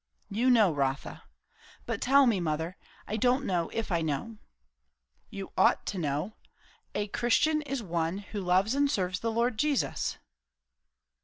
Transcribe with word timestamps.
"You 0.31 0.49
know, 0.49 0.73
Rotha." 0.73 1.25
"But 1.85 2.01
tell 2.01 2.25
me, 2.25 2.39
mother. 2.39 2.75
I 3.07 3.17
don't 3.17 3.45
know 3.45 3.69
if 3.69 3.91
I 3.91 4.01
know." 4.01 4.39
"You 5.29 5.53
ought 5.55 5.85
to 5.85 5.99
know. 5.99 6.37
A 6.95 7.07
Christian 7.09 7.61
is 7.61 7.83
one 7.83 8.17
who 8.17 8.41
loves 8.41 8.73
and 8.73 8.89
serves 8.89 9.19
the 9.19 9.31
Lord 9.31 9.59
Jesus." 9.59 10.17